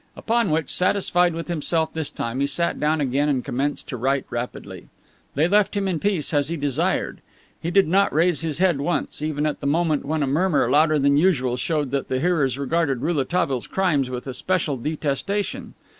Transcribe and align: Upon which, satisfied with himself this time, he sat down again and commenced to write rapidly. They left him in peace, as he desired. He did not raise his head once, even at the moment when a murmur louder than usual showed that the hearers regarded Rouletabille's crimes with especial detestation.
Upon 0.17 0.49
which, 0.49 0.71
satisfied 0.73 1.35
with 1.35 1.47
himself 1.47 1.93
this 1.93 2.09
time, 2.09 2.39
he 2.39 2.47
sat 2.47 2.79
down 2.79 2.99
again 3.01 3.29
and 3.29 3.45
commenced 3.45 3.87
to 3.89 3.97
write 3.97 4.25
rapidly. 4.31 4.87
They 5.35 5.47
left 5.47 5.77
him 5.77 5.87
in 5.87 5.99
peace, 5.99 6.33
as 6.33 6.47
he 6.47 6.57
desired. 6.57 7.21
He 7.61 7.69
did 7.69 7.87
not 7.87 8.11
raise 8.11 8.41
his 8.41 8.57
head 8.57 8.81
once, 8.81 9.21
even 9.21 9.45
at 9.45 9.59
the 9.59 9.67
moment 9.67 10.03
when 10.03 10.23
a 10.23 10.25
murmur 10.25 10.67
louder 10.71 10.97
than 10.97 11.17
usual 11.17 11.55
showed 11.55 11.91
that 11.91 12.07
the 12.07 12.19
hearers 12.19 12.57
regarded 12.57 13.01
Rouletabille's 13.03 13.67
crimes 13.67 14.09
with 14.09 14.25
especial 14.25 14.75
detestation. 14.75 15.75